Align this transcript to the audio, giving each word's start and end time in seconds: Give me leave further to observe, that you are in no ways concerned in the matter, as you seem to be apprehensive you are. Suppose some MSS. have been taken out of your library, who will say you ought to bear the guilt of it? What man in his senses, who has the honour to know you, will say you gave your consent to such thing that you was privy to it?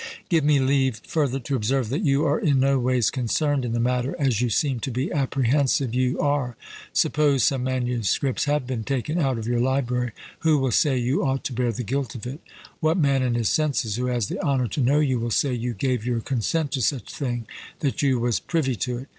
Give 0.29 0.43
me 0.43 0.57
leave 0.59 0.97
further 1.05 1.39
to 1.41 1.55
observe, 1.55 1.89
that 1.89 2.01
you 2.03 2.25
are 2.25 2.39
in 2.39 2.59
no 2.59 2.79
ways 2.79 3.11
concerned 3.11 3.63
in 3.63 3.73
the 3.73 3.79
matter, 3.79 4.15
as 4.17 4.41
you 4.41 4.49
seem 4.49 4.79
to 4.79 4.89
be 4.89 5.11
apprehensive 5.11 5.93
you 5.93 6.19
are. 6.19 6.57
Suppose 6.91 7.43
some 7.43 7.65
MSS. 7.65 8.45
have 8.45 8.65
been 8.65 8.83
taken 8.83 9.19
out 9.19 9.37
of 9.37 9.45
your 9.45 9.59
library, 9.59 10.13
who 10.39 10.57
will 10.57 10.71
say 10.71 10.97
you 10.97 11.23
ought 11.23 11.43
to 11.43 11.53
bear 11.53 11.71
the 11.71 11.83
guilt 11.83 12.15
of 12.15 12.25
it? 12.25 12.39
What 12.79 12.97
man 12.97 13.21
in 13.21 13.35
his 13.35 13.49
senses, 13.49 13.97
who 13.97 14.07
has 14.07 14.27
the 14.27 14.41
honour 14.41 14.67
to 14.69 14.81
know 14.81 15.01
you, 15.01 15.19
will 15.19 15.29
say 15.29 15.53
you 15.53 15.75
gave 15.75 16.03
your 16.03 16.19
consent 16.21 16.71
to 16.71 16.81
such 16.81 17.13
thing 17.13 17.45
that 17.81 18.01
you 18.01 18.19
was 18.19 18.39
privy 18.39 18.75
to 18.77 18.97
it? 18.97 19.07